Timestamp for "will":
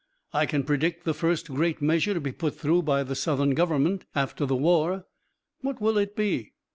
5.79-5.99